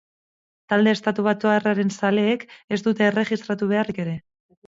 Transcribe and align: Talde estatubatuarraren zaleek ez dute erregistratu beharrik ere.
Talde 0.71 0.93
estatubatuarraren 0.95 1.93
zaleek 2.01 2.47
ez 2.77 2.79
dute 2.87 3.07
erregistratu 3.11 3.71
beharrik 3.75 4.01
ere. 4.07 4.17